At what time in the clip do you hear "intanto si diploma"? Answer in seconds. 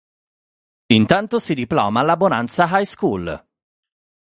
0.93-1.99